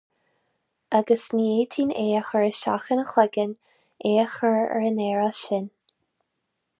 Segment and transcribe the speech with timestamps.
[0.99, 3.53] Agus ní fhéadfainn é a chur isteach ina chloigeann
[4.11, 5.65] é a chur ar an aer as sin.